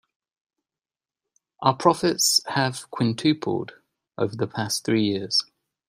[1.61, 3.73] Our profits have quintupled
[4.17, 5.43] over the past three years.